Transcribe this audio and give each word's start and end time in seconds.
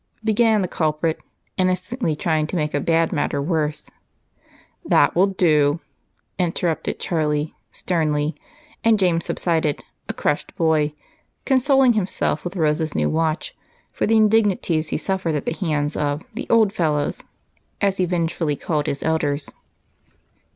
began 0.23 0.63
the 0.63 0.67
culprit, 0.67 1.19
innocently 1.57 2.15
trying 2.15 2.47
to 2.47 2.55
make 2.55 2.73
a 2.73 2.79
bad 2.79 3.11
matter 3.11 3.39
worse. 3.39 3.87
"That 4.83 5.15
will 5.15 5.27
do," 5.27 5.79
interrupted 6.39 6.97
Charlie 6.99 7.53
sternly, 7.71 8.33
and 8.83 8.97
James 8.97 9.25
subsided, 9.25 9.83
a 10.09 10.13
crushed 10.15 10.55
boy, 10.55 10.93
consoling 11.45 11.93
himself 11.93 12.43
with 12.43 12.55
Rose's 12.55 12.95
new 12.95 13.11
watch 13.11 13.55
for 13.91 14.07
the 14.07 14.17
indignities 14.17 14.89
he 14.89 14.97
suffered 14.97 15.35
at 15.35 15.45
the 15.45 15.53
hands 15.53 15.95
of 15.95 16.23
the 16.33 16.47
"old 16.49 16.73
fellows" 16.73 17.21
as 17.79 17.97
he 17.97 18.05
vengefully 18.05 18.55
called 18.55 18.87
his 18.87 19.03
elders. 19.03 19.51